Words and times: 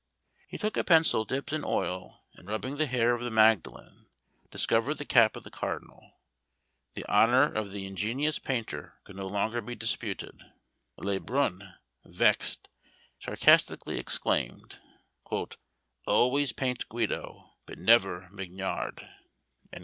He 0.47 0.57
took 0.57 0.77
a 0.77 0.83
pencil 0.83 1.25
dipped 1.25 1.53
in 1.53 1.63
oil, 1.63 2.23
and 2.33 2.47
rubbing 2.47 2.77
the 2.77 2.87
hair 2.87 3.13
of 3.13 3.21
the 3.21 3.29
Magdalen, 3.29 4.07
discovered 4.49 4.95
the 4.95 5.05
cap 5.05 5.35
of 5.35 5.43
the 5.43 5.51
cardinal. 5.51 6.17
The 6.95 7.05
honour 7.07 7.53
of 7.53 7.69
the 7.69 7.85
ingenious 7.85 8.39
painter 8.39 8.95
could 9.03 9.15
no 9.15 9.27
longer 9.27 9.61
be 9.61 9.75
disputed; 9.75 10.41
Le 10.97 11.19
Brun, 11.19 11.75
vexed, 12.03 12.67
sarcastically 13.19 13.99
exclaimed, 13.99 14.79
"Always 16.07 16.51
paint 16.51 16.89
Guido, 16.89 17.51
but 17.67 17.77
never 17.77 18.27
Mignard." 18.31 19.07